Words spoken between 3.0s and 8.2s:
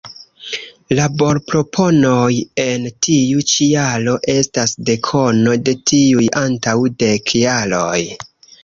tiu ĉi jaro estas dekono de tiuj antaŭ dek jaroj.